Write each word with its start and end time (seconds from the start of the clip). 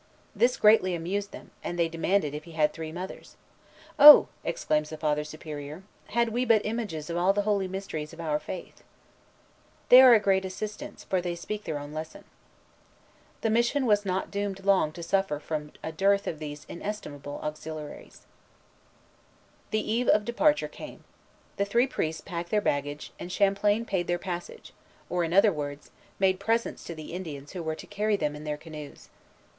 This 0.35 0.57
greatly 0.57 0.95
amused 0.95 1.31
them, 1.31 1.51
and 1.63 1.77
they 1.77 1.87
demanded 1.87 2.33
if 2.33 2.45
he 2.45 2.53
had 2.53 2.73
three 2.73 2.91
mothers. 2.91 3.37
"Oh!" 3.99 4.29
exclaims 4.43 4.89
the 4.89 4.97
Father 4.97 5.23
Superior, 5.23 5.83
"had 6.07 6.29
we 6.29 6.43
but 6.43 6.65
images 6.65 7.11
of 7.11 7.17
all 7.17 7.33
the 7.33 7.43
holy 7.43 7.67
mysteries 7.67 8.11
of 8.11 8.19
our 8.19 8.39
faith! 8.39 8.81
They 9.89 10.01
are 10.01 10.15
a 10.15 10.19
great 10.19 10.43
assistance, 10.43 11.03
for 11.03 11.21
they 11.21 11.35
speak 11.35 11.65
their 11.65 11.77
own 11.77 11.93
lesson." 11.93 12.23
The 13.41 13.51
mission 13.51 13.85
was 13.85 14.03
not 14.03 14.31
doomed 14.31 14.65
long 14.65 14.91
to 14.93 15.03
suffer 15.03 15.37
from 15.39 15.71
a 15.83 15.91
dearth 15.91 16.25
of 16.25 16.39
these 16.39 16.65
inestimable 16.67 17.39
auxiliaries. 17.43 18.25
Relation, 19.71 20.07
1633, 20.07 20.07
38. 20.07 20.07
The 20.07 20.07
eve 20.07 20.07
of 20.07 20.25
departure 20.25 20.67
came. 20.67 21.03
The 21.57 21.65
three 21.65 21.85
priests 21.85 22.21
packed 22.25 22.49
their 22.49 22.59
baggage, 22.59 23.13
and 23.19 23.31
Champlain 23.31 23.85
paid 23.85 24.07
their 24.07 24.17
passage, 24.17 24.73
or, 25.11 25.23
in 25.23 25.31
other 25.31 25.53
words, 25.53 25.91
made 26.17 26.39
presents 26.39 26.83
to 26.85 26.95
the 26.95 27.13
Indians 27.13 27.51
who 27.51 27.61
were 27.61 27.75
to 27.75 27.85
carry 27.85 28.15
them 28.15 28.35
in 28.35 28.45
their 28.45 28.57
canoes. 28.57 29.09